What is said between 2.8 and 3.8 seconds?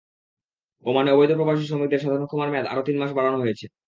তিন মাস বাড়ানো হয়েছে।